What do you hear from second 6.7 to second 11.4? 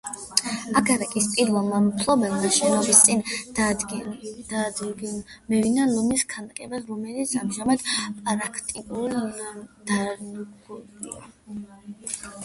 რომელიც ამჟამად პრაქტიკულად დანგრეულია.